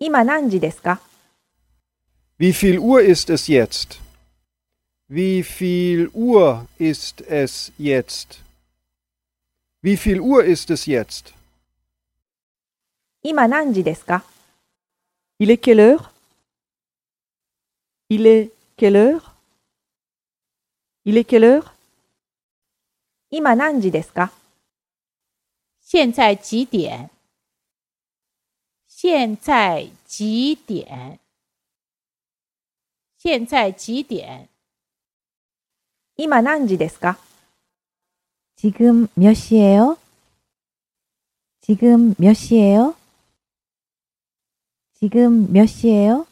[0.00, 1.00] 今何時ですか
[2.38, 3.98] Wie viel Uhr ist es jetzt?
[5.08, 8.40] Wie viel Uhr ist es jetzt?
[9.82, 11.32] Wie viel Uhr ist es jetzt?
[13.22, 14.22] 今何時ですか
[15.38, 16.10] Il est quelle heure
[18.08, 19.32] Il est quelle heure
[21.04, 21.72] Il est quelle heure
[23.30, 24.30] 今何時ですか
[25.80, 27.10] 现在几点？
[29.00, 31.18] 现在几点？
[33.16, 34.48] 现在几点？
[36.16, 37.18] 今何時ですか
[38.56, 39.98] 지금 몇 시예요?
[41.60, 42.94] 지금 몇 시예요?
[44.94, 46.26] 지금 몇 시예요?